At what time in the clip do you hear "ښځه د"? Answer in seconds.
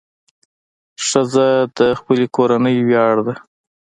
1.07-1.79